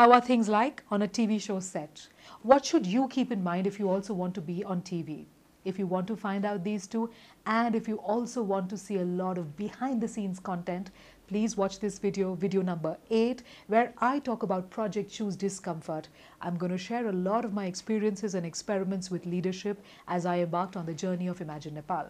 [0.00, 2.08] How are things like on a TV show set?
[2.42, 5.26] What should you keep in mind if you also want to be on TV?
[5.66, 7.10] If you want to find out these two,
[7.44, 10.90] and if you also want to see a lot of behind the scenes content,
[11.26, 16.08] please watch this video, video number 8, where I talk about Project Choose Discomfort.
[16.40, 20.38] I'm going to share a lot of my experiences and experiments with leadership as I
[20.38, 22.06] embarked on the journey of Imagine Nepal.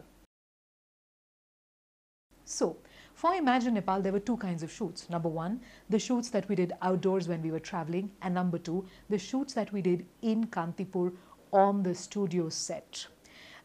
[2.44, 2.76] So,
[3.14, 5.08] for Imagine Nepal, there were two kinds of shoots.
[5.10, 8.86] Number one, the shoots that we did outdoors when we were traveling, and number two,
[9.08, 11.12] the shoots that we did in Kantipur
[11.52, 13.06] on the studio set.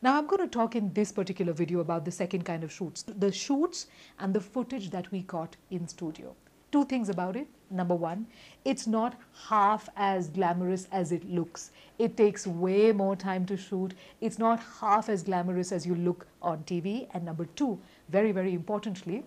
[0.02, 3.04] Now, I'm going to talk in this particular video about the second kind of shoots,
[3.04, 3.88] the shoots
[4.20, 6.36] and the footage that we caught in studio.
[6.72, 7.48] Two things about it.
[7.76, 8.28] Number one,
[8.64, 9.16] it's not
[9.50, 11.72] half as glamorous as it looks.
[12.00, 13.94] It takes way more time to shoot.
[14.22, 17.08] It's not half as glamorous as you look on TV.
[17.14, 19.26] And number two, very, very importantly,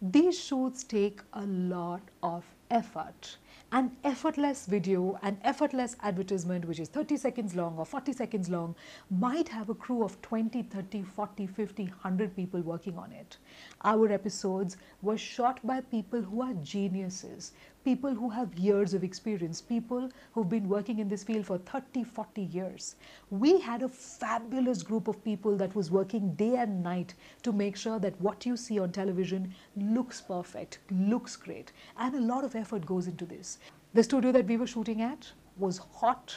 [0.00, 3.36] these shoots take a lot of effort.
[3.74, 8.76] An effortless video, an effortless advertisement, which is 30 seconds long or 40 seconds long,
[9.10, 13.36] might have a crew of 20, 30, 40, 50, 100 people working on it.
[13.82, 17.50] Our episodes were shot by people who are geniuses,
[17.84, 22.02] people who have years of experience, people who've been working in this field for 30,
[22.04, 22.96] 40 years.
[23.30, 27.76] We had a fabulous group of people that was working day and night to make
[27.76, 32.56] sure that what you see on television looks perfect, looks great, and a lot of
[32.56, 33.58] effort goes into this.
[33.92, 36.34] The studio that we were shooting at was hot,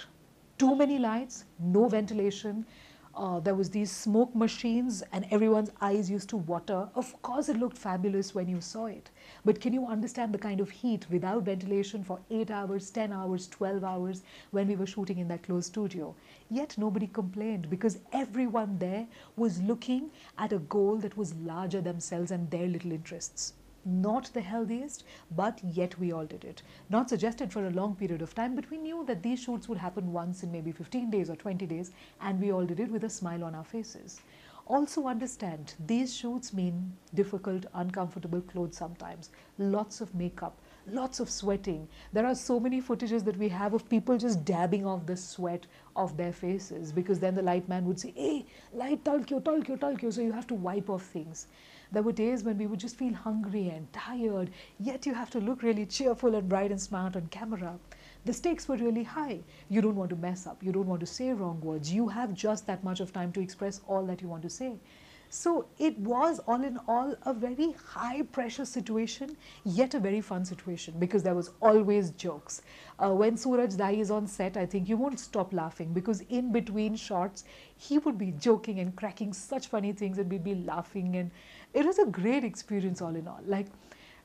[0.57, 2.65] too many lights, no ventilation,
[3.17, 6.87] uh, there was these smoke machines and everyone's eyes used to water.
[6.93, 9.09] Of course, it looked fabulous when you saw it.
[9.43, 13.47] But can you understand the kind of heat without ventilation for 8 hours, 10 hours,
[13.47, 16.15] 12 hours when we were shooting in that closed studio?
[16.49, 22.29] Yet nobody complained because everyone there was looking at a goal that was larger themselves
[22.29, 23.53] and their little interests
[23.87, 25.03] not the healthiest,
[25.35, 26.61] but yet we all did it.
[26.89, 29.77] Not suggested for a long period of time, but we knew that these shoots would
[29.77, 33.05] happen once in maybe 15 days or 20 days, and we all did it with
[33.05, 34.19] a smile on our faces.
[34.65, 40.57] Also understand, these shoots mean difficult, uncomfortable clothes sometimes, lots of makeup,
[40.89, 41.87] lots of sweating.
[42.13, 45.65] There are so many footages that we have of people just dabbing off the sweat
[45.95, 50.13] of their faces because then the light man would say, hey, light talkyo, talkyo, talkyo.
[50.13, 51.47] So you have to wipe off things.
[51.91, 54.49] There were days when we would just feel hungry and tired,
[54.79, 57.79] yet you have to look really cheerful and bright and smart on camera.
[58.25, 59.39] The stakes were really high.
[59.69, 60.61] You don't want to mess up.
[60.61, 61.93] You don't want to say wrong words.
[61.93, 64.79] You have just that much of time to express all that you want to say.
[65.29, 70.45] So it was all in all a very high pressure situation, yet a very fun
[70.45, 72.61] situation because there was always jokes.
[72.97, 76.51] Uh, when Suraj Dai is on set, I think you won't stop laughing because in
[76.51, 77.43] between shots,
[77.75, 81.15] he would be joking and cracking such funny things and we'd be laughing.
[81.17, 81.31] And
[81.73, 83.41] it was a great experience all in all.
[83.45, 83.67] Like,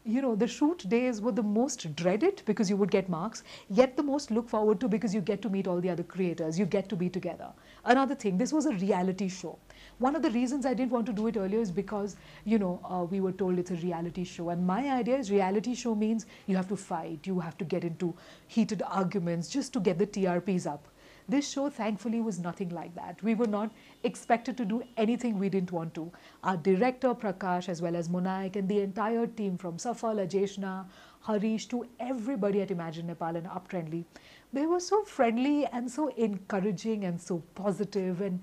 [0.04, 3.96] you know, the shoot days were the most dreaded because you would get marks, yet
[3.96, 6.66] the most look forward to because you get to meet all the other creators, you
[6.66, 7.48] get to be together.
[7.84, 9.58] Another thing, this was a reality show.
[9.98, 12.80] One of the reasons I didn't want to do it earlier is because, you know,
[12.84, 14.48] uh, we were told it's a reality show.
[14.48, 17.84] And my idea is reality show means you have to fight, you have to get
[17.84, 18.14] into
[18.48, 20.88] heated arguments just to get the TRPs up.
[21.28, 23.22] This show, thankfully, was nothing like that.
[23.22, 23.70] We were not
[24.02, 26.10] expected to do anything we didn't want to.
[26.42, 30.86] Our director, Prakash, as well as Monaik, and the entire team from Safal, Ajeshna,
[31.26, 34.04] Harish, to everybody at Imagine Nepal and Uptrendly,
[34.52, 38.40] they were so friendly and so encouraging and so positive and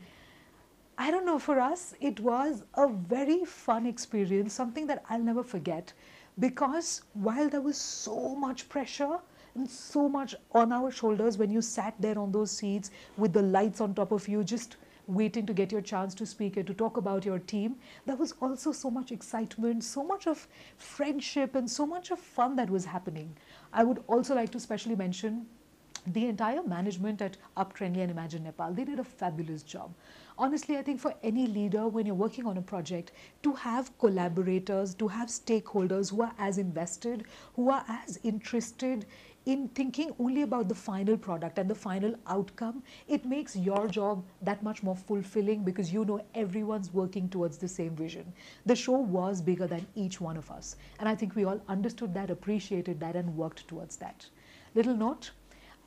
[1.01, 5.43] I don't know, for us, it was a very fun experience, something that I'll never
[5.43, 5.93] forget.
[6.37, 9.19] Because while there was so much pressure
[9.67, 13.81] so much on our shoulders when you sat there on those seats with the lights
[13.81, 14.77] on top of you, just
[15.07, 17.75] waiting to get your chance to speak and to talk about your team,
[18.05, 22.55] there was also so much excitement, so much of friendship, and so much of fun
[22.55, 23.35] that was happening.
[23.73, 25.47] I would also like to specially mention
[26.07, 29.93] the entire management at Uptrendly and Imagine Nepal, they did a fabulous job.
[30.37, 33.11] Honestly, I think for any leader, when you're working on a project,
[33.43, 37.25] to have collaborators, to have stakeholders who are as invested,
[37.55, 39.05] who are as interested
[39.45, 44.23] in thinking only about the final product and the final outcome, it makes your job
[44.41, 48.31] that much more fulfilling because you know everyone's working towards the same vision.
[48.65, 50.75] The show was bigger than each one of us.
[50.99, 54.25] And I think we all understood that, appreciated that, and worked towards that.
[54.75, 55.31] Little note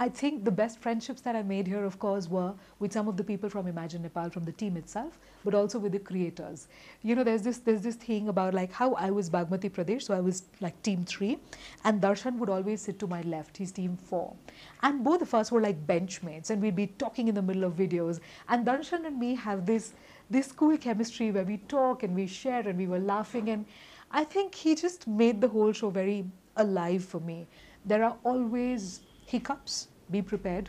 [0.03, 3.17] I think the best friendships that I made here, of course, were with some of
[3.17, 6.67] the people from Imagine Nepal, from the team itself, but also with the creators.
[7.03, 10.15] You know, there's this there's this thing about like how I was Bagmati Pradesh, so
[10.15, 11.39] I was like team three,
[11.85, 13.57] and Darshan would always sit to my left.
[13.59, 14.35] He's team four,
[14.83, 17.77] and both of us were like benchmates, and we'd be talking in the middle of
[17.77, 18.19] videos.
[18.49, 19.93] And Darshan and me have this
[20.39, 23.65] this cool chemistry where we talk and we share and we were laughing and
[24.11, 26.25] I think he just made the whole show very
[26.57, 27.47] alive for me.
[27.85, 29.89] There are always hiccups.
[30.13, 30.69] Be prepared.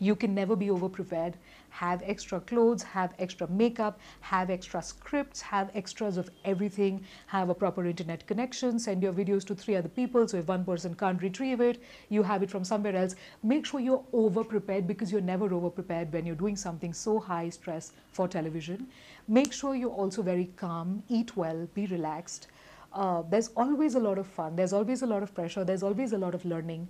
[0.00, 1.34] You can never be over prepared.
[1.70, 7.54] Have extra clothes, have extra makeup, have extra scripts, have extras of everything, have a
[7.54, 10.26] proper internet connection, send your videos to three other people.
[10.26, 13.14] So if one person can't retrieve it, you have it from somewhere else.
[13.42, 17.20] Make sure you're over prepared because you're never over prepared when you're doing something so
[17.20, 18.88] high stress for television.
[19.28, 22.48] Make sure you're also very calm, eat well, be relaxed.
[22.92, 26.12] Uh, there's always a lot of fun, there's always a lot of pressure, there's always
[26.12, 26.88] a lot of learning.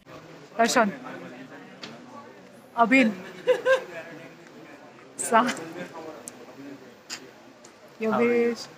[0.57, 0.93] Darshan.
[2.79, 3.11] Abhin.
[5.17, 5.43] Sa.
[8.01, 8.69] Yogesh.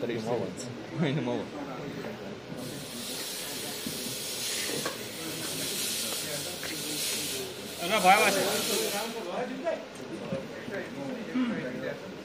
[0.00, 0.66] Three more ones.
[0.98, 1.50] Three more ones.
[10.94, 12.21] うん